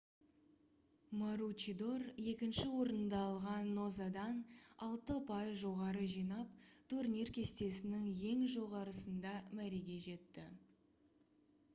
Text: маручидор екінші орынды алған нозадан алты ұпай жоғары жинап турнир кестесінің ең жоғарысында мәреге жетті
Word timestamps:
маручидор 1.17 2.05
екінші 2.31 2.65
орынды 2.77 3.15
алған 3.25 3.69
нозадан 3.79 4.39
алты 4.87 5.17
ұпай 5.21 5.53
жоғары 5.65 6.07
жинап 6.15 6.57
турнир 6.95 7.31
кестесінің 7.37 8.09
ең 8.33 8.43
жоғарысында 8.57 9.37
мәреге 9.61 9.99
жетті 10.09 10.49